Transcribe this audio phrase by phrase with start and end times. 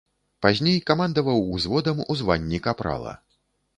[0.45, 3.13] Пазней камандаваў узводам у званні капрала.